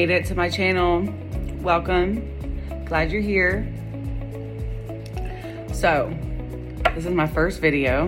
[0.00, 1.06] made it to my channel,
[1.60, 2.24] welcome.
[2.86, 3.70] Glad you're here.
[5.74, 6.16] So,
[6.94, 8.06] this is my first video,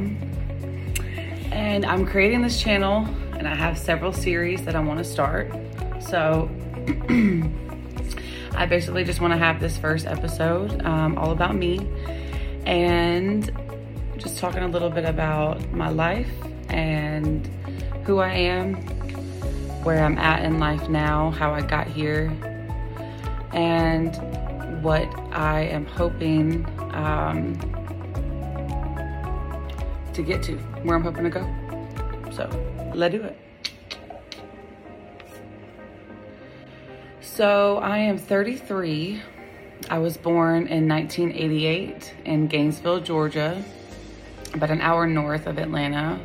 [1.51, 3.07] and I'm creating this channel,
[3.37, 5.53] and I have several series that I want to start.
[6.01, 6.49] So,
[8.57, 11.87] I basically just want to have this first episode um, all about me
[12.65, 13.53] and
[14.17, 16.33] just talking a little bit about my life
[16.71, 17.47] and
[18.05, 18.77] who I am,
[19.83, 22.33] where I'm at in life now, how I got here,
[23.53, 24.15] and
[24.83, 27.59] what I am hoping um,
[30.15, 31.43] to get to, where I'm hoping to go.
[32.33, 32.49] So,
[32.95, 33.39] let's do it.
[37.21, 39.23] So, I am 33.
[39.91, 43.63] I was born in 1988 in Gainesville, Georgia,
[44.55, 46.21] about an hour north of Atlanta.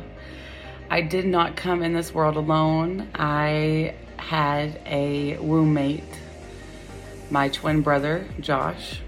[0.90, 3.08] I did not come in this world alone.
[3.14, 6.02] I had a roommate,
[7.30, 9.00] my twin brother, Josh.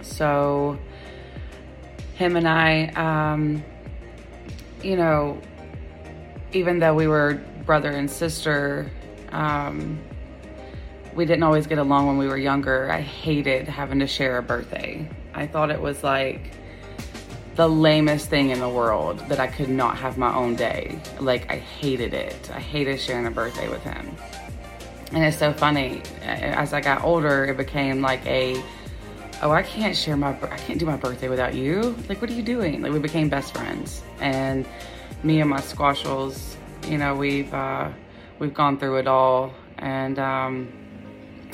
[0.00, 0.78] So,
[2.14, 3.62] him and I, um,
[4.82, 5.40] you know,
[6.52, 8.90] even though we were brother and sister,
[9.30, 10.00] um,
[11.14, 12.90] we didn't always get along when we were younger.
[12.90, 15.08] I hated having to share a birthday.
[15.34, 16.50] I thought it was like
[17.54, 20.98] the lamest thing in the world that I could not have my own day.
[21.20, 22.50] Like, I hated it.
[22.52, 24.16] I hated sharing a birthday with him.
[25.12, 26.02] And it's so funny.
[26.22, 28.62] As I got older, it became like a,
[29.42, 31.94] oh, I can't share my, I can't do my birthday without you.
[32.08, 32.80] Like, what are you doing?
[32.80, 34.02] Like, we became best friends.
[34.20, 34.66] And
[35.22, 36.56] me and my squashels,
[36.88, 37.90] you know, we've, uh,
[38.38, 39.52] we've gone through it all.
[39.76, 40.72] And, um,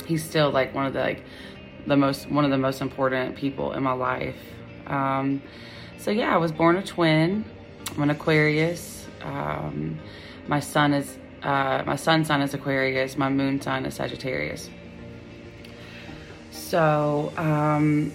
[0.05, 1.25] he's still like one of the, like,
[1.85, 4.37] the most, one of the most important people in my life.
[4.87, 5.41] Um,
[5.99, 7.45] so yeah, I was born a twin.
[7.91, 9.05] I'm an Aquarius.
[9.21, 9.99] Um,
[10.47, 13.17] my son is uh, my sun sign is Aquarius.
[13.17, 14.69] My moon sign is Sagittarius.
[16.51, 18.11] So um,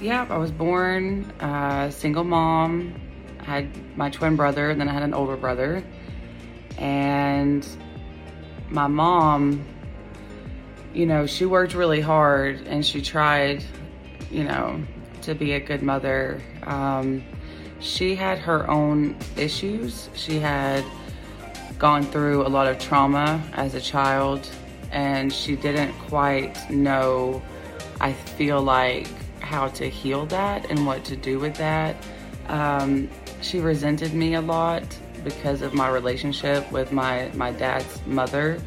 [0.00, 3.00] yeah, I was born uh, single mom.
[3.40, 5.82] I had my twin brother, and then I had an older brother.
[6.76, 7.66] And
[8.68, 9.64] my mom,
[10.92, 13.64] you know, she worked really hard and she tried,
[14.30, 14.82] you know,
[15.24, 16.40] to be a good mother.
[16.64, 17.22] Um,
[17.80, 20.08] she had her own issues.
[20.14, 20.84] She had
[21.78, 24.48] gone through a lot of trauma as a child,
[24.90, 27.42] and she didn't quite know,
[28.00, 29.06] I feel like,
[29.40, 31.96] how to heal that and what to do with that.
[32.48, 33.10] Um,
[33.42, 34.84] she resented me a lot
[35.22, 38.60] because of my relationship with my, my dad's mother.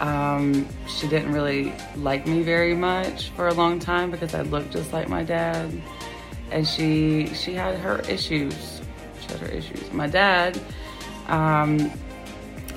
[0.00, 4.72] Um, she didn't really like me very much for a long time because I looked
[4.72, 5.70] just like my dad.
[6.50, 8.80] And she she had her issues.
[9.20, 9.92] She had her issues.
[9.92, 10.60] My dad,
[11.26, 11.90] um,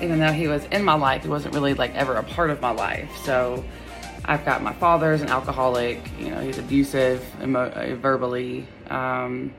[0.00, 2.60] even though he was in my life, he wasn't really like ever a part of
[2.60, 3.10] my life.
[3.24, 3.64] So
[4.24, 6.00] I've got my father's an alcoholic.
[6.18, 8.66] You know, he's abusive emo- verbally.
[8.90, 9.54] Um,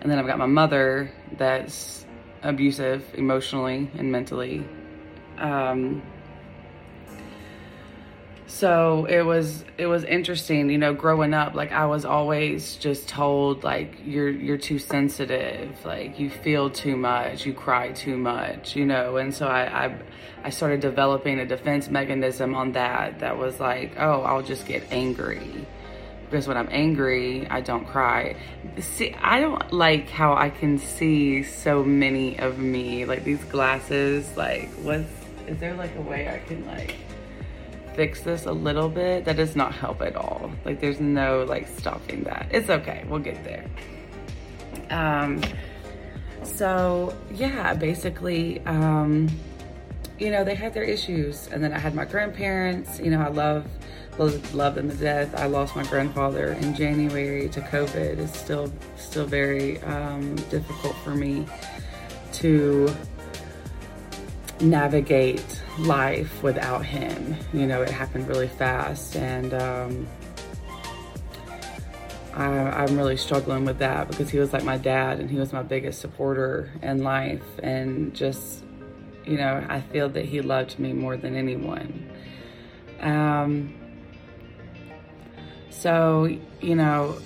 [0.00, 2.04] and then I've got my mother that's
[2.42, 4.64] abusive emotionally and mentally.
[5.38, 6.02] Um,
[8.48, 13.06] so it was it was interesting you know growing up like i was always just
[13.06, 18.74] told like you're you're too sensitive like you feel too much you cry too much
[18.74, 19.18] you know?
[19.18, 19.98] And so i i,
[20.44, 24.82] I started developing a defense mechanism on that that was like oh i'll just get
[24.90, 25.66] angry.
[26.24, 28.34] Because when i'm angry i don't cry.
[28.80, 34.34] See i don't like how i can see so many of me like these glasses
[34.38, 35.10] like what's
[35.46, 36.94] is there like a way i can like
[37.98, 40.52] fix this a little bit, that does not help at all.
[40.64, 42.46] Like there's no like stopping that.
[42.52, 43.66] It's okay, we'll get there.
[44.88, 45.42] Um,
[46.44, 49.28] so yeah, basically, um,
[50.16, 51.48] you know, they had their issues.
[51.48, 53.66] And then I had my grandparents, you know, I love,
[54.16, 55.34] love, love them to death.
[55.34, 58.18] I lost my grandfather in January to COVID.
[58.20, 61.46] It's still, still very um, difficult for me
[62.34, 62.94] to
[64.60, 67.36] navigate life without him.
[67.52, 70.06] You know, it happened really fast, and um,
[72.34, 75.52] I, am really struggling with that because he was like my dad, and he was
[75.52, 78.64] my biggest supporter in life, and just,
[79.24, 82.10] you know, I feel that he loved me more than anyone.
[83.00, 83.74] Um,
[85.70, 87.18] so, you know,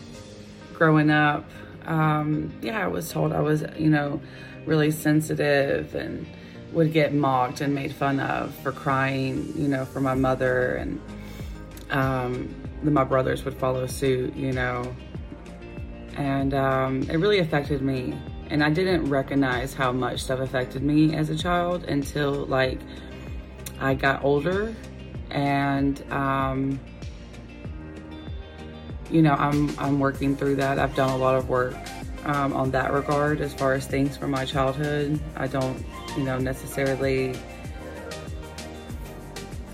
[0.74, 1.48] growing up,
[1.86, 4.20] um, yeah, I was told I was, you know,
[4.66, 6.26] really sensitive and
[6.72, 11.00] would get mocked and made fun of for crying, you know, for my mother and
[11.90, 14.94] um, then my brothers would follow suit, you know.
[16.16, 18.18] And um, it really affected me.
[18.50, 22.80] And I didn't recognize how much stuff affected me as a child until like
[23.80, 24.74] I got older
[25.30, 26.78] And, um,
[29.10, 30.78] you know, I'm, I'm working through that.
[30.78, 31.74] I've done a lot of work
[32.24, 35.18] um, on that regard as far as things from my childhood.
[35.36, 35.84] I don't,
[36.16, 37.34] you know, necessarily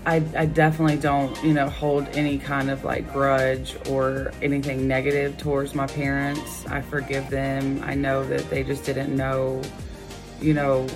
[0.05, 5.37] I, I, definitely don't, you know, hold any kind of like grudge or anything negative
[5.37, 6.65] towards my parents.
[6.67, 7.83] I forgive them.
[7.83, 9.61] I know that they just didn't know,
[10.41, 10.87] you know,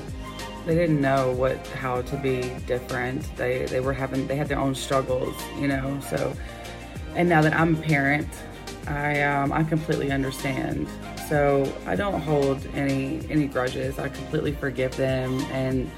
[0.66, 3.24] they didn't know what how to be different.
[3.36, 6.00] They they were having they had their own struggles, you know.
[6.10, 6.34] So,
[7.16, 8.30] and now that I'm a parent,
[8.88, 10.88] I um, I completely understand.
[11.30, 14.00] So I don't hold any any grudges.
[14.00, 15.92] I completely forgive them, and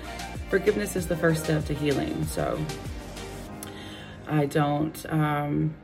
[0.49, 2.25] forgiveness is the first step to healing.
[2.25, 2.59] So.
[4.27, 5.75] I don't, um,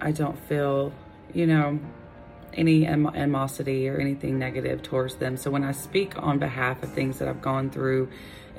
[0.00, 0.94] I don't feel,
[1.34, 1.78] you know,
[2.54, 5.36] any animosity or anything negative towards them.
[5.36, 8.08] So when I speak on behalf of things that I've gone through,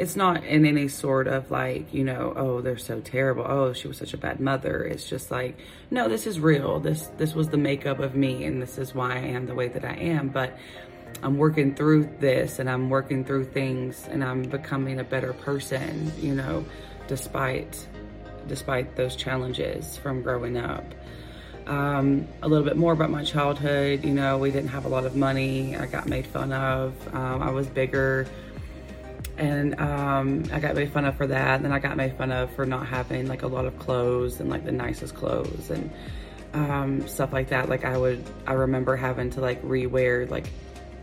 [0.01, 3.45] it's not in any sort of like, you know, oh, they're so terrible.
[3.47, 4.83] Oh, she was such a bad mother.
[4.83, 5.55] It's just like,
[5.91, 6.79] no, this is real.
[6.79, 9.67] This this was the makeup of me and this is why I am the way
[9.67, 10.29] that I am.
[10.29, 10.57] But
[11.21, 16.11] I'm working through this and I'm working through things and I'm becoming a better person,
[16.19, 16.65] you know,
[17.07, 17.87] despite
[18.47, 20.83] despite those challenges from growing up.
[21.67, 24.03] Um, a little bit more about my childhood.
[24.03, 25.77] You know, we didn't have a lot of money.
[25.77, 26.91] I got made fun of.
[27.13, 28.25] Um, I was bigger
[29.41, 31.55] and um, I got made fun of for that.
[31.55, 34.39] And then I got made fun of for not having like a lot of clothes
[34.39, 35.89] and like the nicest clothes and
[36.53, 37.67] um, stuff like that.
[37.67, 40.47] Like I would, I remember having to like rewear like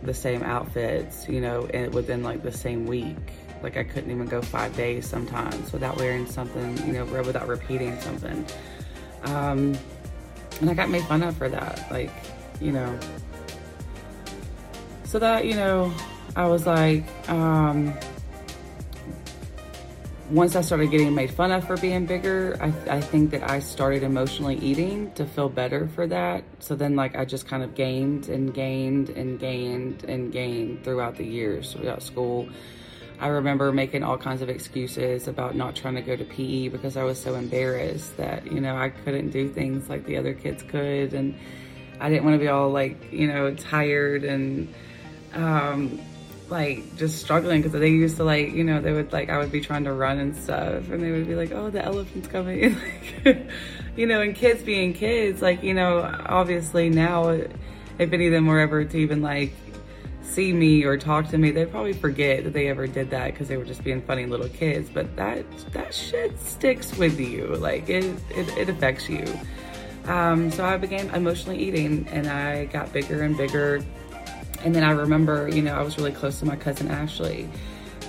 [0.03, 3.17] the same outfits, you know, within like the same week.
[3.61, 7.99] Like I couldn't even go five days sometimes without wearing something, you know, without repeating
[7.99, 8.45] something.
[9.23, 9.77] Um,
[10.61, 12.11] and I got made fun of for that, like,
[12.61, 12.97] you know.
[15.03, 15.93] So that, you know,
[16.37, 17.93] I was like, um,
[20.29, 23.59] once I started getting made fun of for being bigger, I, I think that I
[23.59, 26.43] started emotionally eating to feel better for that.
[26.59, 31.15] So then, like, I just kind of gained and gained and gained and gained throughout
[31.15, 32.47] the years, throughout school.
[33.19, 36.95] I remember making all kinds of excuses about not trying to go to PE because
[36.95, 40.61] I was so embarrassed that, you know, I couldn't do things like the other kids
[40.63, 41.13] could.
[41.13, 41.37] And
[41.99, 44.73] I didn't want to be all like, you know, tired and,
[45.33, 45.99] um,
[46.49, 49.51] like just struggling because they used to like, you know, they would like, I would
[49.51, 52.75] be trying to run and stuff and they would be like, oh, the elephant's coming.
[53.25, 53.47] like,
[53.95, 58.47] you know, and kids being kids, like, you know, obviously now if any of them
[58.47, 59.53] were ever to even like,
[60.29, 63.47] see me or talk to me, they'd probably forget that they ever did that because
[63.47, 64.89] they were just being funny little kids.
[64.89, 67.47] But that that shit sticks with you.
[67.55, 69.25] Like it it, it affects you.
[70.05, 73.83] Um, so I began emotionally eating and I got bigger and bigger.
[74.63, 77.49] And then I remember, you know, I was really close to my cousin Ashley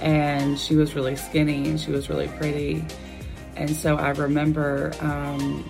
[0.01, 2.85] and she was really skinny and she was really pretty.
[3.57, 5.69] And so I remember um,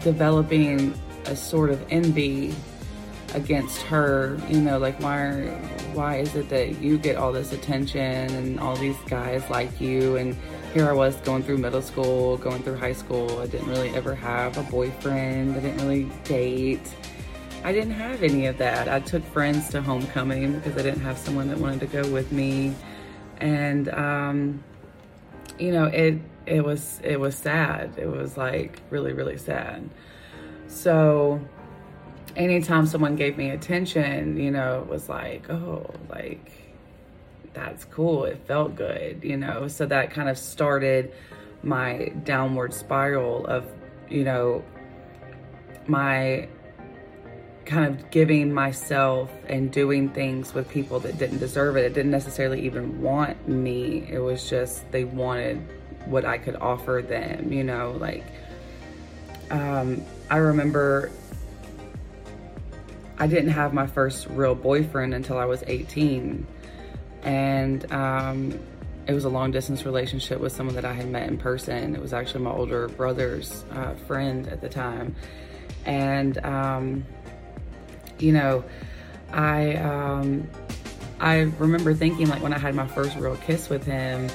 [0.00, 0.94] developing
[1.26, 2.54] a sort of envy
[3.34, 5.48] against her, you know, like why
[5.92, 10.16] why is it that you get all this attention and all these guys like you
[10.16, 10.36] and
[10.72, 13.40] here I was going through middle school, going through high school.
[13.40, 15.56] I didn't really ever have a boyfriend.
[15.56, 16.94] I didn't really date.
[17.64, 18.88] I didn't have any of that.
[18.88, 22.30] I took friends to homecoming because I didn't have someone that wanted to go with
[22.32, 22.74] me.
[23.38, 24.64] And um,
[25.58, 27.94] you know, it it was it was sad.
[27.96, 29.88] It was like really really sad.
[30.68, 31.40] So
[32.36, 36.52] anytime someone gave me attention, you know, it was like, oh, like,
[37.54, 38.24] that's cool.
[38.24, 39.68] It felt good, you know?
[39.68, 41.12] So that kind of started
[41.62, 43.64] my downward spiral of,
[44.08, 44.62] you know,
[45.86, 46.48] my
[47.66, 51.84] kind of giving myself and doing things with people that didn't deserve it.
[51.84, 54.06] It didn't necessarily even want me.
[54.08, 55.58] It was just they wanted
[56.06, 58.24] what I could offer them, you know, like
[59.50, 61.10] um, I remember
[63.18, 66.46] I didn't have my first real boyfriend until I was 18.
[67.22, 68.60] And um,
[69.06, 71.94] it was a long distance relationship with someone that I had met in person.
[71.94, 75.16] It was actually my older brother's uh, friend at the time.
[75.86, 77.04] And, um,
[78.18, 78.64] you know,
[79.32, 80.48] I, um,
[81.20, 84.28] I remember thinking like when I had my first real kiss with him,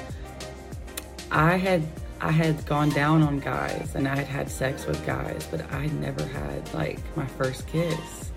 [1.32, 1.84] I had
[2.20, 5.88] I had gone down on guys and I had had sex with guys, but I
[5.88, 8.32] never had like my first kiss.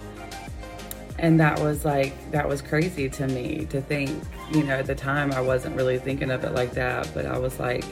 [1.19, 4.23] And that was like that was crazy to me to think
[4.53, 7.39] you know at the time i wasn't really thinking of it like that but i
[7.39, 7.85] was like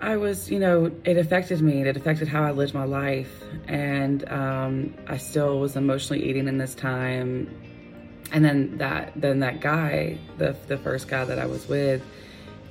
[0.00, 4.28] i was you know it affected me it affected how i lived my life and
[4.30, 7.48] um, i still was emotionally eating in this time
[8.32, 12.02] and then that then that guy the, the first guy that i was with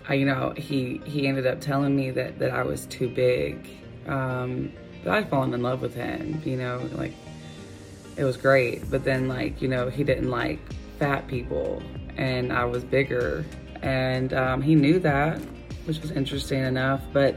[0.09, 3.67] I, you know, he he ended up telling me that that I was too big.
[4.07, 4.71] Um,
[5.03, 7.13] but I'd fallen in love with him, you know, like
[8.15, 8.89] it was great.
[8.89, 10.59] But then, like, you know, he didn't like
[10.97, 11.83] fat people,
[12.15, 13.45] and I was bigger,
[13.81, 15.41] and um, he knew that,
[15.87, 17.01] which was interesting enough.
[17.13, 17.35] But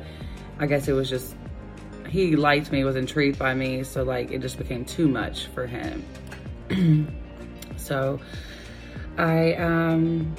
[0.58, 1.34] I guess it was just
[2.08, 5.66] he liked me, was intrigued by me, so like it just became too much for
[5.66, 6.04] him.
[7.76, 8.20] so
[9.16, 10.34] I um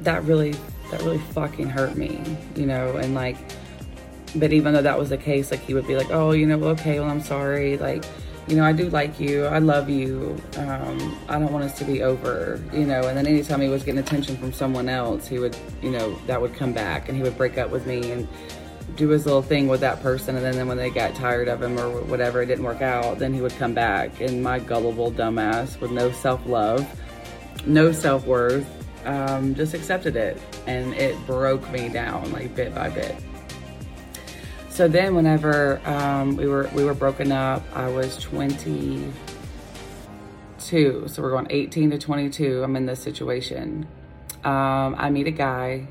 [0.00, 0.54] that really
[0.90, 2.20] that really fucking hurt me,
[2.54, 3.36] you know, and like
[4.36, 6.62] but even though that was the case, like he would be like, Oh, you know,
[6.68, 8.04] okay, well I'm sorry, like
[8.50, 9.44] you know, I do like you.
[9.44, 10.36] I love you.
[10.56, 13.06] Um, I don't want us to be over, you know.
[13.06, 16.42] And then anytime he was getting attention from someone else, he would, you know, that
[16.42, 18.26] would come back and he would break up with me and
[18.96, 20.34] do his little thing with that person.
[20.34, 23.20] And then, then when they got tired of him or whatever, it didn't work out,
[23.20, 24.20] then he would come back.
[24.20, 26.84] And my gullible dumbass with no self love,
[27.66, 28.66] no self worth,
[29.06, 30.42] um, just accepted it.
[30.66, 33.14] And it broke me down like bit by bit
[34.70, 39.12] so then whenever um, we were we were broken up, I was 22.
[41.08, 42.62] So we're going 18 to 22.
[42.62, 43.86] I'm in this situation.
[44.44, 45.88] Um, I meet a guy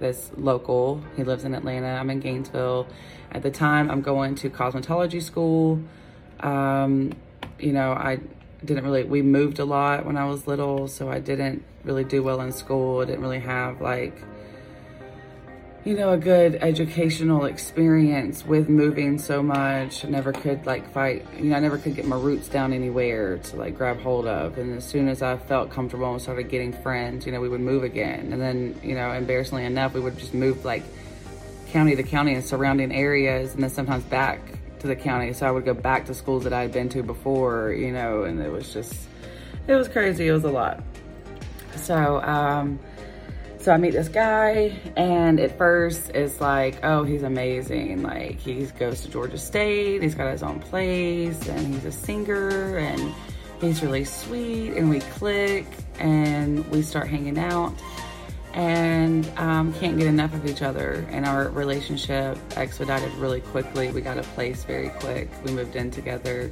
[0.00, 1.02] that's local.
[1.16, 1.86] He lives in Atlanta.
[1.86, 2.86] I'm in Gainesville.
[3.30, 5.80] At the time, I'm going to cosmetology school.
[6.40, 7.12] Um,
[7.58, 8.20] you know, I
[8.64, 12.22] didn't really, we moved a lot when I was little, so I didn't really do
[12.22, 13.00] well in school.
[13.00, 14.22] I didn't really have like
[15.88, 20.04] you know, a good educational experience with moving so much.
[20.04, 23.38] I never could like fight, you know, I never could get my roots down anywhere
[23.38, 24.58] to like grab hold of.
[24.58, 27.62] And as soon as I felt comfortable and started getting friends, you know, we would
[27.62, 28.34] move again.
[28.34, 30.82] And then, you know, embarrassingly enough, we would just move like
[31.70, 34.40] county to county and surrounding areas and then sometimes back
[34.80, 35.32] to the county.
[35.32, 38.24] So I would go back to schools that I had been to before, you know,
[38.24, 39.08] and it was just,
[39.66, 40.28] it was crazy.
[40.28, 40.82] It was a lot.
[41.76, 42.78] So, um,
[43.68, 48.02] so I meet this guy, and at first it's like, oh, he's amazing.
[48.02, 52.78] Like he goes to Georgia State, he's got his own place, and he's a singer,
[52.78, 53.14] and
[53.60, 55.66] he's really sweet, and we click,
[55.98, 57.74] and we start hanging out,
[58.54, 61.06] and um, can't get enough of each other.
[61.10, 63.90] And our relationship expedited really quickly.
[63.90, 65.28] We got a place very quick.
[65.44, 66.50] We moved in together.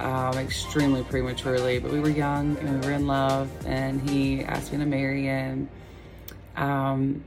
[0.00, 4.72] Um, extremely prematurely, but we were young and we were in love, and he asked
[4.72, 5.68] me to marry him
[6.56, 7.24] um,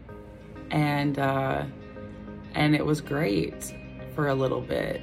[0.71, 1.63] and uh,
[2.55, 3.73] and it was great
[4.15, 5.01] for a little bit.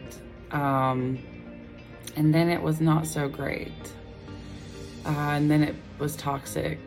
[0.50, 1.18] Um,
[2.16, 3.72] and then it was not so great.
[5.06, 6.78] Uh, and then it was toxic,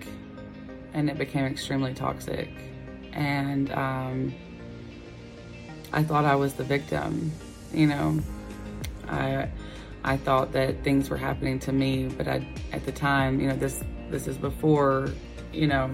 [0.93, 2.49] and it became extremely toxic.
[3.13, 4.33] And um,
[5.91, 7.31] I thought I was the victim.
[7.73, 8.19] You know,
[9.07, 9.49] I
[10.03, 13.55] I thought that things were happening to me, but I at the time, you know,
[13.55, 15.09] this this is before,
[15.51, 15.89] you know,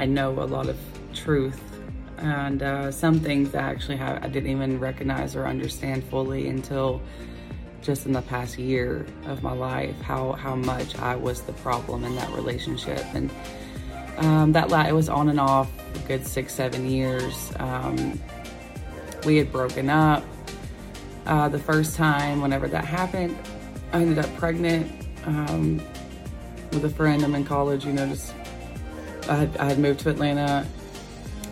[0.00, 0.78] I know a lot of
[1.12, 1.62] truth
[2.16, 7.02] and uh, some things I actually have, I didn't even recognize or understand fully until
[7.82, 12.04] just in the past year of my life how how much I was the problem
[12.04, 13.04] in that relationship.
[13.12, 13.30] And
[14.16, 17.52] um, that it was on and off a good six seven years.
[17.58, 18.18] Um,
[19.26, 20.24] we had broken up.
[21.26, 23.36] Uh, the first time whenever that happened
[23.92, 24.90] I ended up pregnant
[25.26, 25.76] um,
[26.72, 28.32] with a friend I'm in college you know just
[29.30, 30.66] I had, I had moved to Atlanta,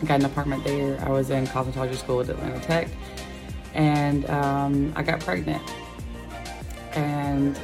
[0.04, 1.00] got an apartment there.
[1.00, 2.88] I was in cosmetology school at Atlanta Tech,
[3.72, 5.62] and um, I got pregnant.
[6.94, 7.56] And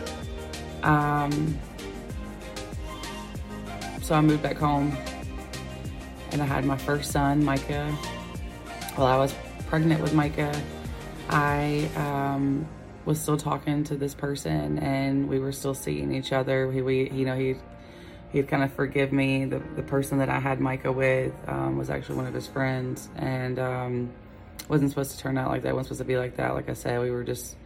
[0.84, 1.58] um,
[4.02, 4.96] so I moved back home,
[6.30, 7.90] and I had my first son, Micah.
[8.94, 9.34] While I was
[9.66, 10.54] pregnant with Micah,
[11.28, 12.68] I um,
[13.04, 16.68] was still talking to this person, and we were still seeing each other.
[16.68, 17.56] We, we you know, he
[18.34, 19.44] he'd kind of forgive me.
[19.44, 23.08] The, the person that I had Micah with um, was actually one of his friends
[23.14, 24.10] and um,
[24.68, 25.72] wasn't supposed to turn out like that.
[25.72, 26.52] wasn't supposed to be like that.
[26.54, 27.56] Like I said, we were just,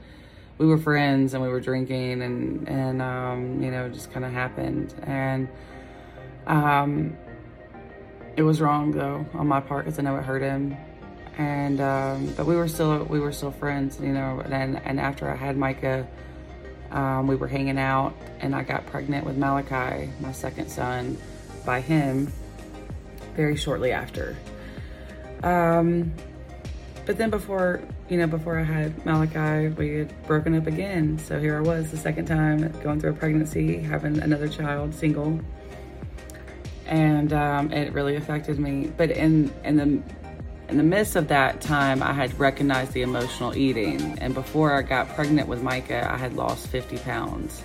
[0.58, 4.26] we were friends and we were drinking and, and um, you know, it just kind
[4.26, 4.94] of happened.
[5.04, 5.48] And
[6.46, 7.16] um,
[8.36, 10.76] it was wrong though on my part because I know it hurt him.
[11.38, 15.30] And, um, but we were still, we were still friends, you know, and, and after
[15.30, 16.06] I had Micah,
[16.90, 21.16] um, we were hanging out and I got pregnant with Malachi, my second son,
[21.64, 22.32] by him
[23.34, 24.36] very shortly after.
[25.42, 26.12] Um,
[27.06, 31.18] but then before, you know, before I had Malachi, we had broken up again.
[31.18, 35.40] So here I was the second time going through a pregnancy, having another child, single.
[36.86, 38.92] And um, it really affected me.
[38.96, 40.02] But in, in the
[40.68, 44.18] in the midst of that time, I had recognized the emotional eating.
[44.20, 47.62] And before I got pregnant with Micah, I had lost 50 pounds.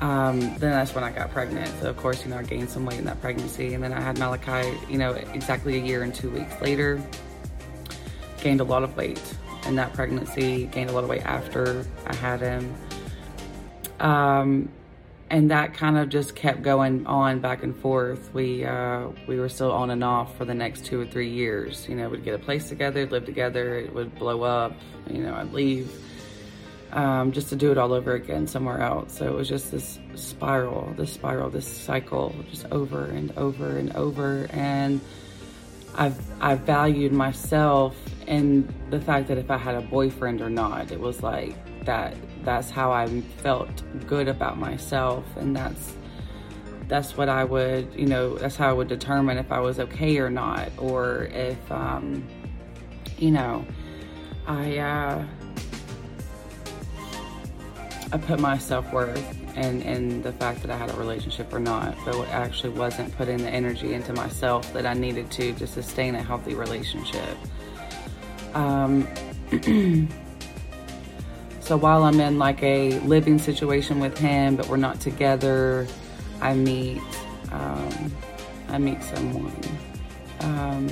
[0.00, 1.68] um, then that's when I got pregnant.
[1.80, 4.00] So of course, you know, I gained some weight in that pregnancy, and then I
[4.00, 7.00] had Malachi, you know, exactly a year and two weeks later.
[8.42, 9.20] Gained a lot of weight
[9.66, 10.66] in that pregnancy.
[10.66, 12.74] Gained a lot of weight after I had him.
[14.00, 14.70] Um,
[15.30, 18.34] and that kind of just kept going on back and forth.
[18.34, 21.88] We uh, we were still on and off for the next two or three years.
[21.88, 23.78] You know, we'd get a place together, live together.
[23.78, 24.74] It would blow up.
[25.08, 25.90] You know, I'd leave
[26.92, 29.16] um, just to do it all over again somewhere else.
[29.16, 33.94] So it was just this spiral, this spiral, this cycle, just over and over and
[33.94, 34.48] over.
[34.50, 35.00] And
[35.94, 37.96] I've I valued myself
[38.26, 42.16] in the fact that if I had a boyfriend or not, it was like that.
[42.42, 45.96] That's how I felt good about myself, and that's
[46.88, 50.18] that's what I would, you know, that's how I would determine if I was okay
[50.18, 52.26] or not, or if, um,
[53.18, 53.64] you know,
[54.46, 54.78] I.
[54.78, 55.26] Uh,
[58.12, 61.96] I put my self-worth and and the fact that I had a relationship or not,
[62.04, 66.16] but I actually wasn't putting the energy into myself that I needed to to sustain
[66.16, 67.36] a healthy relationship.
[68.54, 69.06] Um,
[71.70, 75.86] so while I'm in like a living situation with him, but we're not together,
[76.40, 77.00] I meet
[77.52, 78.12] um,
[78.70, 79.54] I meet someone.
[80.40, 80.88] Um,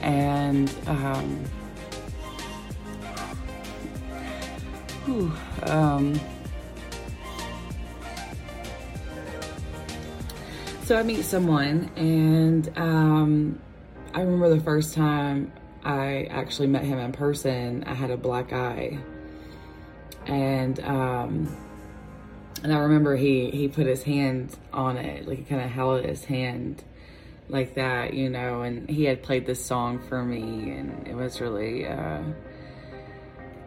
[0.00, 1.44] and um,
[5.64, 6.18] um,
[10.84, 13.60] so I meet someone, and um,
[14.14, 15.52] I remember the first time
[15.86, 17.84] I actually met him in person.
[17.84, 18.98] I had a black eye,
[20.26, 21.56] and um,
[22.64, 26.04] and I remember he he put his hand on it, like he kind of held
[26.04, 26.82] his hand
[27.48, 28.62] like that, you know.
[28.62, 31.86] And he had played this song for me, and it was really.
[31.86, 32.22] Uh,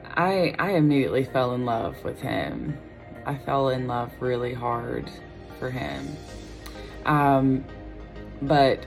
[0.04, 2.78] I I immediately fell in love with him.
[3.26, 5.10] I fell in love really hard
[5.58, 6.18] for him.
[7.06, 7.64] Um,
[8.42, 8.86] but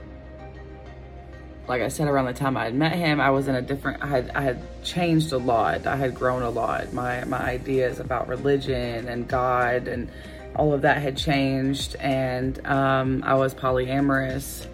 [1.67, 4.03] like I said, around the time I had met him, I was in a different.
[4.03, 5.87] I had I had changed a lot.
[5.87, 6.91] I had grown a lot.
[6.93, 10.09] My my ideas about religion and God and
[10.55, 14.67] all of that had changed, and um, I was polyamorous,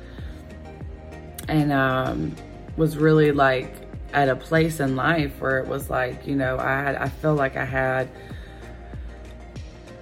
[1.48, 2.36] and um,
[2.76, 3.74] was really like
[4.14, 7.36] at a place in life where it was like, you know, I had, I feel
[7.36, 8.10] like I had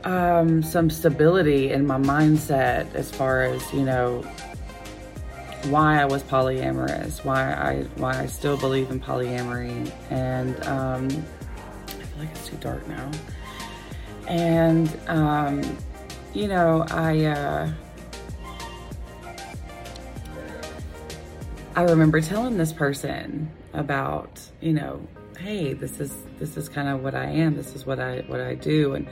[0.03, 4.23] um, some stability in my mindset as far as, you know,
[5.65, 9.91] why I was polyamorous, why I, why I still believe in polyamory.
[10.09, 11.05] And um,
[11.87, 13.11] I feel like it's too dark now.
[14.27, 15.77] And, um,
[16.33, 17.71] you know, I, uh,
[21.75, 24.99] I remember telling this person about, you know,
[25.37, 27.55] hey, this is this is kind of what I am.
[27.55, 29.07] This is what I what I do, and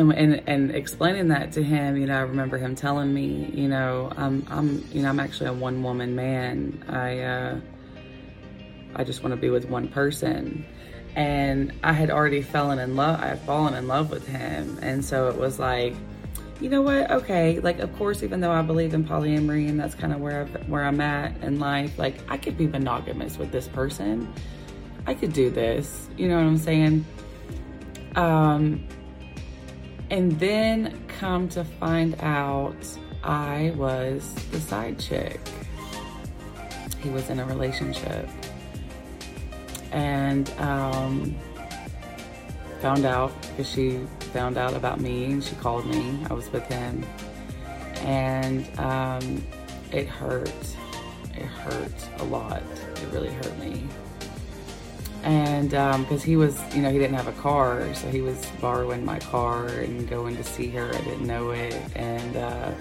[0.00, 1.96] and and, and explaining that to him.
[1.96, 5.48] You know, I remember him telling me, you know, I'm I'm you know I'm actually
[5.48, 6.82] a one woman man.
[6.88, 7.60] I uh,
[8.96, 10.64] I just want to be with one person.
[11.16, 13.20] And I had already fallen in love.
[13.20, 15.94] I had fallen in love with him, and so it was like,
[16.60, 17.10] you know what?
[17.10, 20.42] Okay, like of course, even though I believe in polyamory and that's kind of where
[20.42, 24.32] I've, where I'm at in life, like I could be monogamous with this person.
[25.06, 26.08] I could do this.
[26.16, 27.06] You know what I'm saying?
[28.14, 28.86] Um,
[30.10, 32.76] and then come to find out,
[33.22, 35.40] I was the side chick.
[37.00, 38.28] He was in a relationship,
[39.92, 41.34] and um,
[42.80, 44.00] found out because she
[44.32, 46.18] found out about me and she called me.
[46.28, 47.04] I was with him.
[48.02, 49.44] And um,
[49.92, 50.52] it hurt.
[51.34, 52.62] It hurt a lot.
[52.62, 53.86] It really hurt me.
[55.22, 58.44] And because um, he was, you know, he didn't have a car, so he was
[58.60, 60.88] borrowing my car and going to see her.
[60.88, 61.74] I didn't know it.
[61.94, 62.72] And uh,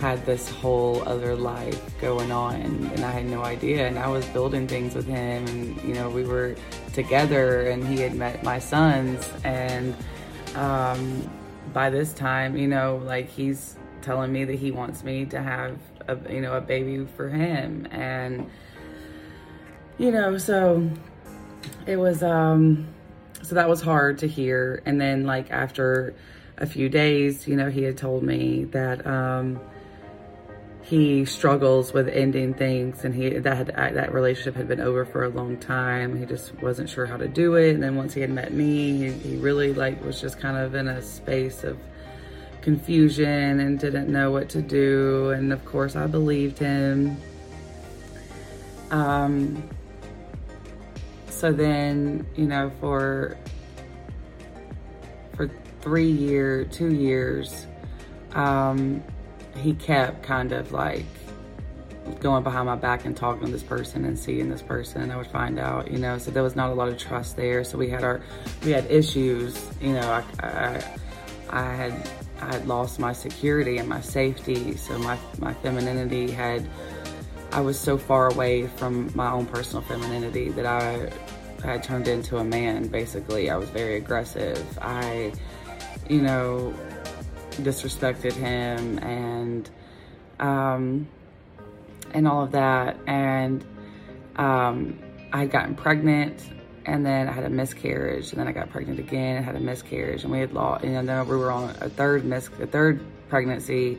[0.00, 4.26] had this whole other life going on and I had no idea and I was
[4.26, 6.54] building things with him and you know we were
[6.92, 9.96] together and he had met my sons and
[10.54, 11.30] um,
[11.72, 15.78] by this time, you know, like he's telling me that he wants me to have
[16.08, 17.86] a, you know, a baby for him.
[17.90, 18.50] And,
[19.98, 20.88] you know, so
[21.86, 22.86] it was, um,
[23.42, 24.82] so that was hard to hear.
[24.86, 26.14] And then like after
[26.58, 29.60] a few days, you know, he had told me that, um,
[30.86, 35.24] he struggles with ending things and he that had that relationship had been over for
[35.24, 36.16] a long time.
[36.16, 37.74] He just wasn't sure how to do it.
[37.74, 40.76] And then once he had met me he, he really like was just kind of
[40.76, 41.76] in a space of
[42.60, 45.30] confusion and didn't know what to do.
[45.30, 47.16] And of course i believed him.
[48.92, 49.68] Um
[51.36, 53.36] so then you know for
[55.36, 57.66] for three year, two years,
[58.32, 59.02] um,
[59.56, 61.04] he kept kind of like
[62.20, 65.26] going behind my back and talking to this person and seeing this person I would
[65.26, 67.64] find out, you know, so there was not a lot of trust there.
[67.64, 68.22] So we had our,
[68.64, 70.00] we had issues, you know,
[70.40, 70.84] I, I,
[71.50, 74.76] I had, I had lost my security and my safety.
[74.76, 76.68] So my, my femininity had,
[77.56, 81.10] I was so far away from my own personal femininity that I,
[81.64, 83.48] I had turned into a man, basically.
[83.48, 84.78] I was very aggressive.
[84.78, 85.32] I,
[86.06, 86.74] you know,
[87.52, 89.70] disrespected him and,
[90.38, 91.08] um,
[92.12, 92.98] and all of that.
[93.06, 93.64] And
[94.36, 94.98] um,
[95.32, 96.38] I had gotten pregnant
[96.84, 99.60] and then I had a miscarriage and then I got pregnant again and had a
[99.60, 103.02] miscarriage and we had lost, and then we were on a third mis a third
[103.30, 103.98] pregnancy.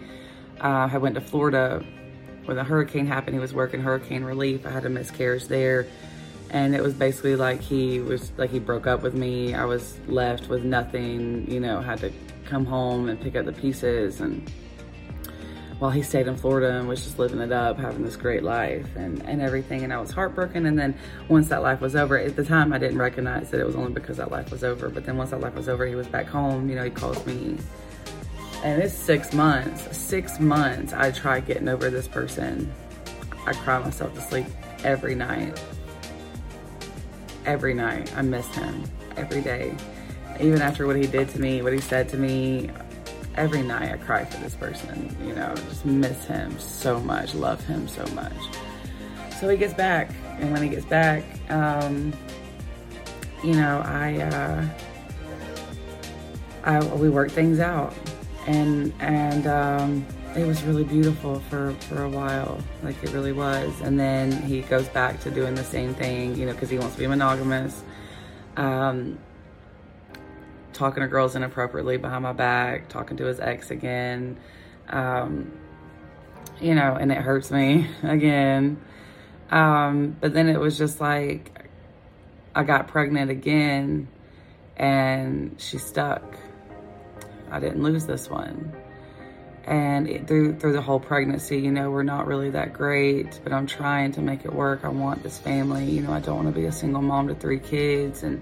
[0.61, 1.83] Uh, I went to Florida
[2.47, 3.35] when the hurricane happened.
[3.35, 4.65] He was working hurricane relief.
[4.65, 5.87] I had a miscarriage there
[6.49, 9.53] and it was basically like he was like he broke up with me.
[9.53, 12.11] I was left with nothing, you know, had to
[12.45, 14.49] come home and pick up the pieces and
[15.79, 18.87] while he stayed in Florida and was just living it up, having this great life
[18.95, 19.83] and, and everything.
[19.83, 20.65] And I was heartbroken.
[20.65, 20.95] And then
[21.27, 23.91] once that life was over, at the time I didn't recognize that it was only
[23.91, 24.89] because that life was over.
[24.89, 26.67] But then once that life was over, he was back home.
[26.67, 27.57] You know, he calls me.
[28.63, 29.95] And it's six months.
[29.95, 32.71] Six months I tried getting over this person.
[33.45, 34.47] I cry myself to sleep
[34.83, 35.61] every night.
[37.45, 38.15] Every night.
[38.15, 38.83] I miss him
[39.15, 39.75] every day.
[40.39, 42.69] Even after what he did to me, what he said to me,
[43.37, 47.63] every night I cry for this person, you know, just miss him so much, love
[47.65, 48.33] him so much.
[49.39, 52.11] So he gets back, and when he gets back, um,
[53.43, 54.67] you know, I, uh,
[56.63, 57.93] I, we work things out,
[58.47, 60.05] and and um,
[60.35, 63.81] it was really beautiful for for a while, like it really was.
[63.81, 66.95] And then he goes back to doing the same thing, you know, because he wants
[66.95, 67.83] to be monogamous.
[68.55, 69.19] Um,
[70.73, 74.37] talking to girls inappropriately behind my back, talking to his ex again.
[74.89, 75.51] Um,
[76.61, 78.79] you know, and it hurts me again.
[79.51, 81.69] Um, but then it was just like
[82.55, 84.07] I got pregnant again
[84.77, 86.23] and she stuck.
[87.51, 88.73] I didn't lose this one.
[89.65, 93.51] And it, through through the whole pregnancy, you know, we're not really that great, but
[93.51, 94.85] I'm trying to make it work.
[94.85, 95.85] I want this family.
[95.85, 98.41] You know, I don't want to be a single mom to three kids and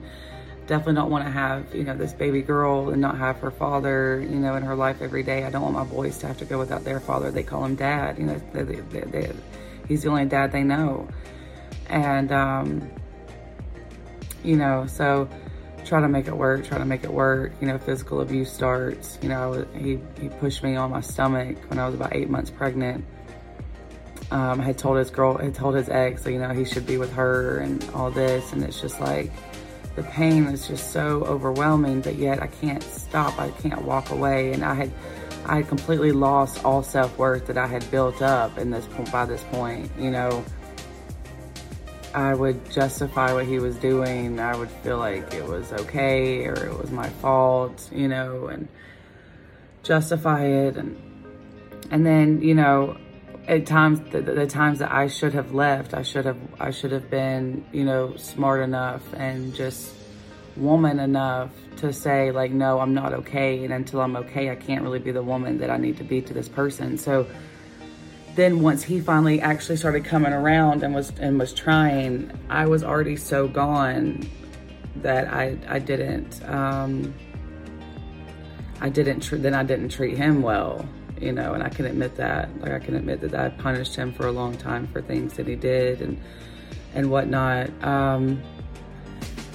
[0.68, 4.22] definitely don't want to have, you know, this baby girl and not have her father,
[4.22, 5.44] you know, in her life every day.
[5.44, 7.32] I don't want my boys to have to go without their father.
[7.32, 8.18] They call him dad.
[8.18, 9.32] You know, they, they, they,
[9.88, 11.08] he's the only dad they know.
[11.88, 12.92] And, um,
[14.44, 15.30] you know, so
[15.86, 17.54] try to make it work, try to make it work.
[17.62, 19.18] You know, physical abuse starts.
[19.22, 22.50] You know, he, he pushed me on my stomach when I was about eight months
[22.50, 23.06] pregnant.
[24.32, 26.98] Um, I had told his girl, had told his ex, you know, he should be
[26.98, 28.52] with her and all this.
[28.54, 29.32] And it's just like,
[29.96, 33.40] the pain is just so overwhelming, but yet I can't stop.
[33.40, 34.52] I can't walk away.
[34.52, 34.92] And I had,
[35.46, 39.44] I had completely lost all self-worth that I had built up in this by this
[39.52, 40.44] point, you know.
[42.16, 44.40] I would justify what he was doing.
[44.40, 48.70] I would feel like it was okay or it was my fault, you know, and
[49.84, 50.78] justify it.
[50.78, 50.98] And,
[51.92, 52.98] and then, you know,
[53.50, 56.92] at times the, the, times that I should have left, I should have I should
[56.94, 59.94] have been you know smart enough and just
[60.56, 64.82] woman enough to say like no I'm not okay and until I'm okay I can't
[64.82, 66.98] really be the woman that I need to be to this person.
[66.98, 67.28] So
[68.36, 72.84] then once he finally actually started coming around and was and was trying, I was
[72.84, 74.30] already so gone
[74.98, 77.14] that I I didn't um,
[78.82, 80.88] I didn't tr- then I didn't treat him well
[81.20, 82.50] you know, and I can admit that.
[82.62, 85.48] Like I can admit that I punished him for a long time for things that
[85.48, 86.22] he did and
[86.94, 87.70] and whatnot.
[87.84, 88.42] Um,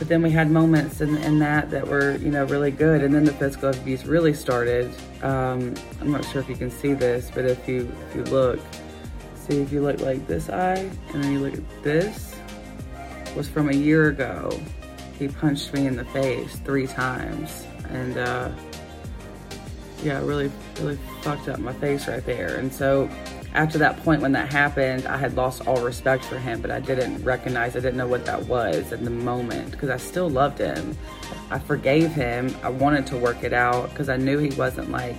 [0.00, 3.02] but then we had moments in, in that that were, you know, really good.
[3.02, 4.90] And then the physical abuse really started.
[5.22, 8.58] Um, I'm not sure if you can see this, but if you if you look,
[9.34, 12.34] see if you look like this eye and then you look at this,
[13.36, 14.58] was from a year ago.
[15.18, 17.66] He punched me in the face three times.
[17.90, 18.50] And uh,
[20.02, 22.56] yeah, really, really fucked up my face right there.
[22.56, 23.10] And so
[23.52, 26.78] after that point when that happened, I had lost all respect for him, but I
[26.78, 30.58] didn't recognize, I didn't know what that was in the moment because I still loved
[30.58, 30.96] him.
[31.50, 32.54] I forgave him.
[32.62, 35.16] I wanted to work it out because I knew he wasn't like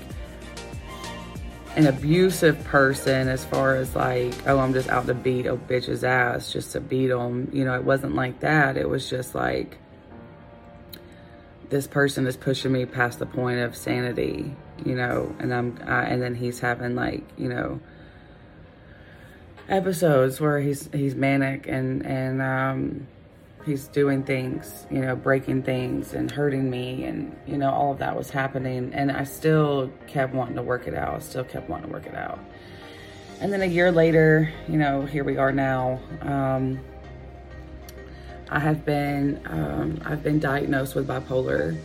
[1.76, 6.04] an abusive person as far as like, oh, I'm just out to beat a bitch's
[6.04, 7.50] ass just to beat him.
[7.52, 8.78] You know, it wasn't like that.
[8.78, 9.78] It was just like,
[11.70, 14.54] this person is pushing me past the point of sanity,
[14.86, 17.80] you know, and I'm, I, and then he's having like, you know,
[19.72, 23.08] episodes where he's, he's manic and, and, um,
[23.66, 28.00] he's doing things, you know, breaking things and hurting me and, you know, all of
[28.00, 28.92] that was happening.
[28.94, 31.16] And I still kept wanting to work it out.
[31.16, 32.40] I still kept wanting to work it out.
[33.40, 36.00] And then a year later, you know, here we are now.
[36.22, 36.80] Um,
[38.50, 41.78] I have been, um, I've been diagnosed with bipolar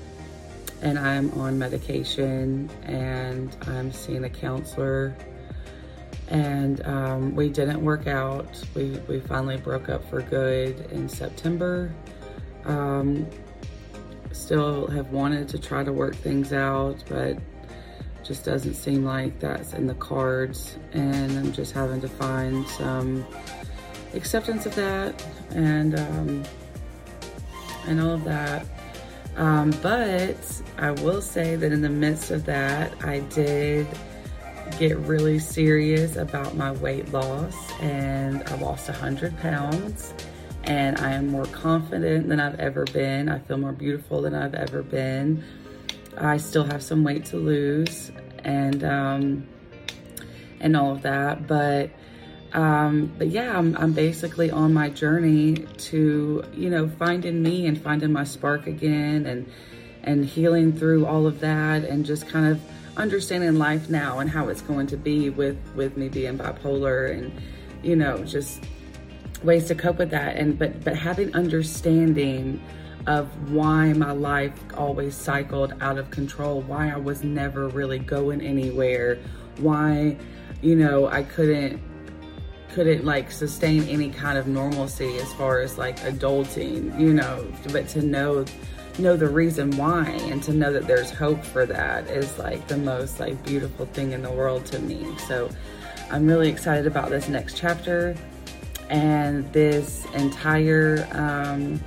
[0.83, 5.17] and I'm on medication and I'm seeing a counselor
[6.29, 8.47] and um, we didn't work out.
[8.75, 11.95] We, we finally broke up for good in September.
[12.65, 13.27] Um,
[14.33, 17.39] still have wanted to try to work things out, but
[18.25, 20.77] just doesn't seem like that's in the cards.
[20.93, 23.25] And I'm just having to find some
[24.15, 26.43] acceptance of that and um,
[27.87, 28.67] and all of that.
[29.37, 30.37] Um, but
[30.79, 33.87] I will say that in the midst of that, I did
[34.79, 40.15] get really serious about my weight loss and I lost 100 pounds
[40.65, 43.29] and I am more confident than I've ever been.
[43.29, 45.45] I feel more beautiful than I've ever been.
[46.19, 48.11] I still have some weight to lose
[48.45, 49.47] and um,
[50.61, 51.91] and all of that, but
[52.53, 57.81] um, but yeah, I'm, I'm basically on my journey to you know finding me and
[57.81, 59.51] finding my spark again and
[60.03, 62.61] and healing through all of that and just kind of
[62.97, 67.33] understanding life now and how it's going to be with with me being bipolar and
[67.83, 68.63] you know just
[69.43, 70.37] ways to cope with that.
[70.37, 72.61] And but but having understanding
[73.07, 78.41] of why my life always cycled out of control why I was never really going
[78.41, 79.19] anywhere
[79.59, 80.17] why
[80.61, 81.81] you know I couldn't
[82.71, 87.87] couldn't like sustain any kind of normalcy as far as like adulting you know but
[87.89, 88.45] to know
[88.99, 92.77] know the reason why and to know that there's hope for that is like the
[92.77, 95.07] most like beautiful thing in the world to me.
[95.27, 95.51] So
[96.11, 98.17] I'm really excited about this next chapter
[98.89, 101.81] and this entire um,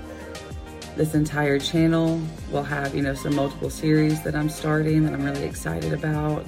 [0.95, 5.23] this entire channel will have you know some multiple series that I'm starting that I'm
[5.23, 6.45] really excited about.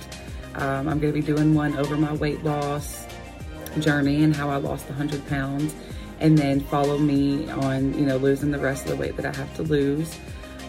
[0.55, 3.07] Um, I'm going to be doing one over my weight loss
[3.79, 5.73] journey and how I lost 100 pounds
[6.19, 9.35] and then follow me on you know losing the rest of the weight that I
[9.35, 10.17] have to lose.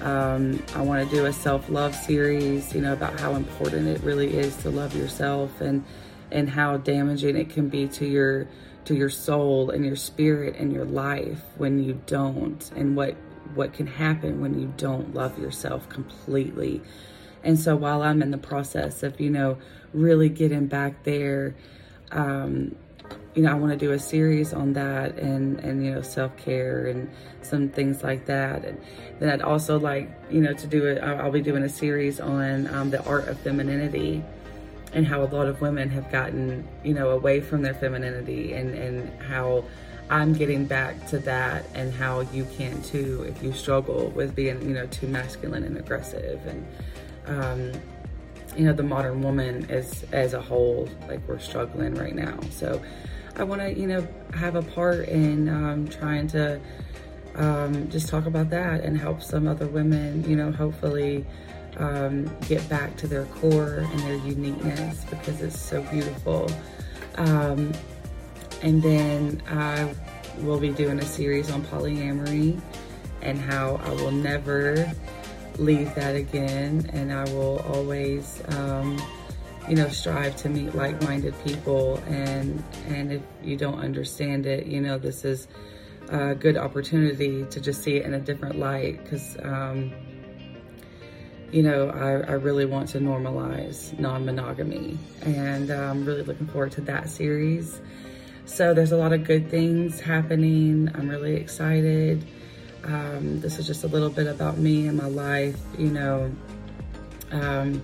[0.02, 4.34] Um, I want to do a self-love series, you know, about how important it really
[4.36, 5.84] is to love yourself and
[6.30, 8.48] and how damaging it can be to your
[8.84, 13.16] to your soul and your spirit and your life when you don't and what
[13.54, 16.80] what can happen when you don't love yourself completely.
[17.44, 19.58] And so while I'm in the process of, you know,
[19.92, 21.54] really getting back there,
[22.10, 22.76] um,
[23.34, 26.86] you know, I want to do a series on that and, and, you know, self-care
[26.86, 28.64] and some things like that.
[28.64, 28.78] And
[29.20, 32.66] then I'd also like, you know, to do it, I'll be doing a series on
[32.74, 34.22] um, the art of femininity
[34.92, 38.74] and how a lot of women have gotten, you know, away from their femininity and,
[38.74, 39.64] and how
[40.10, 44.60] I'm getting back to that and how you can too if you struggle with being,
[44.60, 46.38] you know, too masculine and aggressive.
[46.46, 46.66] And,
[47.26, 47.80] um,
[48.54, 52.38] you know, the modern woman as, as a whole, like we're struggling right now.
[52.50, 52.82] So,
[53.36, 56.60] I want to, you know, have a part in um, trying to
[57.34, 61.24] um, just talk about that and help some other women, you know, hopefully
[61.78, 66.50] um, get back to their core and their uniqueness because it's so beautiful.
[67.16, 67.72] Um,
[68.62, 69.94] and then I
[70.40, 72.60] will be doing a series on polyamory
[73.22, 74.90] and how I will never
[75.58, 79.00] leave that again and I will always um,
[79.68, 81.98] you know, strive to meet like-minded people.
[82.08, 85.48] And, and if you don't understand it, you know, this is
[86.08, 89.04] a good opportunity to just see it in a different light.
[89.08, 89.92] Cause, um,
[91.52, 96.80] you know, I, I really want to normalize non-monogamy and I'm really looking forward to
[96.82, 97.80] that series.
[98.46, 100.90] So there's a lot of good things happening.
[100.94, 102.24] I'm really excited.
[102.84, 106.32] Um, this is just a little bit about me and my life, you know.
[107.30, 107.82] Um,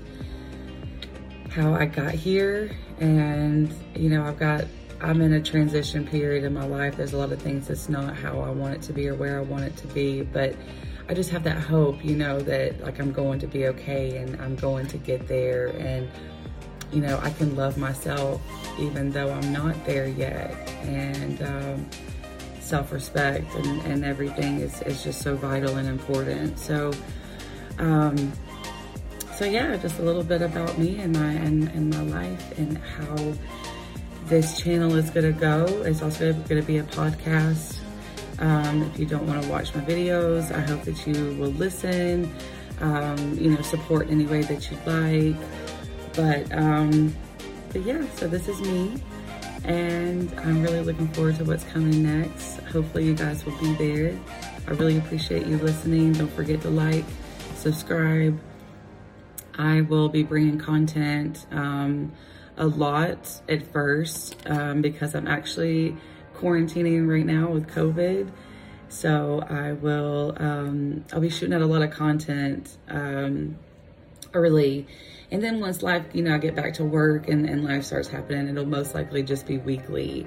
[1.51, 2.71] how I got here.
[3.01, 4.65] And, you know, I've got,
[5.01, 6.97] I'm in a transition period in my life.
[6.97, 9.39] There's a lot of things that's not how I want it to be or where
[9.39, 10.23] I want it to be.
[10.23, 10.55] But
[11.09, 14.41] I just have that hope, you know, that like I'm going to be okay and
[14.43, 15.69] I'm going to get there.
[15.69, 16.09] And,
[16.93, 18.41] you know, I can love myself
[18.79, 20.53] even though I'm not there yet.
[20.83, 21.91] And, um,
[22.61, 26.59] self-respect and, and everything is, is just so vital and important.
[26.59, 26.93] So,
[27.79, 28.33] um,
[29.39, 32.77] so yeah, just a little bit about me and my and, and my life and
[32.77, 33.35] how
[34.25, 35.65] this channel is gonna go.
[35.85, 37.79] It's also gonna be a podcast.
[38.41, 42.35] Um, if you don't want to watch my videos, I hope that you will listen.
[42.81, 45.37] Um, you know, support any way that you'd like.
[46.15, 47.15] But um,
[47.73, 49.01] but yeah, so this is me,
[49.63, 52.59] and I'm really looking forward to what's coming next.
[52.73, 54.19] Hopefully, you guys will be there.
[54.67, 56.15] I really appreciate you listening.
[56.15, 57.05] Don't forget to like,
[57.55, 58.37] subscribe.
[59.59, 62.13] I will be bringing content um,
[62.57, 65.97] a lot at first um, because I'm actually
[66.37, 68.31] quarantining right now with COVID.
[68.89, 73.59] So I will, um, I'll be shooting out a lot of content um,
[74.33, 74.87] early.
[75.31, 78.09] And then once life, you know, I get back to work and, and life starts
[78.09, 80.27] happening, it'll most likely just be weekly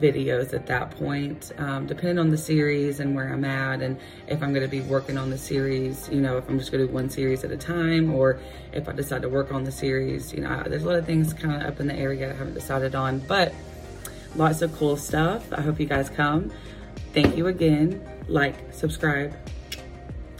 [0.00, 4.42] videos at that point, um, depending on the series and where I'm at and if
[4.42, 6.88] I'm going to be working on the series, you know, if I'm just going to
[6.88, 8.40] do one series at a time or
[8.72, 11.32] if I decide to work on the series, you know, there's a lot of things
[11.32, 13.54] kind of up in the air yet I haven't decided on, but
[14.36, 15.52] lots of cool stuff.
[15.52, 16.50] I hope you guys come.
[17.12, 18.00] Thank you again.
[18.28, 19.36] Like, subscribe.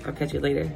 [0.04, 0.70] I'll catch you later.